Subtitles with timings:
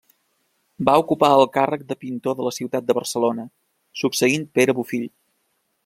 [0.87, 3.47] Va ocupar el càrrec de pintor de la ciutat de Barcelona,
[4.05, 5.07] succeint Pere Bofill.